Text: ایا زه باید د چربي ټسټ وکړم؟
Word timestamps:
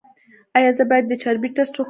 ایا 0.57 0.71
زه 0.77 0.83
باید 0.89 1.05
د 1.07 1.13
چربي 1.21 1.49
ټسټ 1.55 1.73
وکړم؟ 1.75 1.79